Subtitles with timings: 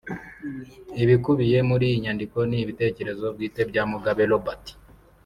[1.03, 4.65] Ibikubiye muri iyi nyandiko ni ibitekerezo bwite bya Mugabe Robert